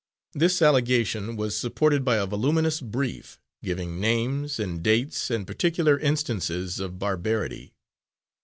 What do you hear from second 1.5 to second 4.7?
supported by a voluminous brief, giving names